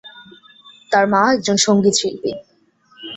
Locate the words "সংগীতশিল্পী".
1.57-2.31